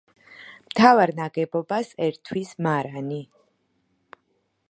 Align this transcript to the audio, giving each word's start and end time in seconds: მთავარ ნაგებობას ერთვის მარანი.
მთავარ 0.69 1.11
ნაგებობას 1.19 1.91
ერთვის 2.07 2.55
მარანი. 2.69 3.21